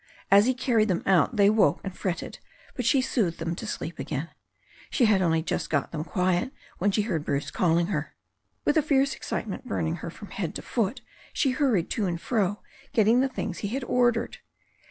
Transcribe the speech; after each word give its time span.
As 0.31 0.47
he 0.47 0.55
carried 0.55 0.87
them 0.87 1.03
out 1.05 1.35
they 1.35 1.47
woke 1.47 1.79
and 1.83 1.95
fretted, 1.95 2.39
bat 2.75 2.87
she 2.87 3.01
soothed 3.03 3.37
them 3.37 3.53
to 3.53 3.67
sleep 3.67 3.99
again. 3.99 4.29
She 4.89 5.05
had 5.05 5.21
only 5.21 5.43
just 5.43 5.69
got 5.69 5.91
them 5.91 6.03
quiet 6.03 6.51
when 6.79 6.89
she 6.89 7.03
heard 7.03 7.23
Bruce 7.23 7.51
calling 7.51 7.85
her. 7.93 8.15
With 8.65 8.77
a 8.77 8.81
fierce 8.81 9.13
excitement 9.13 9.67
burning 9.67 9.97
her 9.97 10.09
from 10.09 10.31
head 10.31 10.55
to 10.55 10.63
foot 10.63 11.01
she 11.33 11.51
hurried 11.51 11.91
to 11.91 12.07
and 12.07 12.19
fro 12.19 12.63
getting 12.93 13.19
the 13.19 13.29
things 13.29 13.59
he 13.59 13.67
had 13.67 13.83
ordered. 13.83 14.39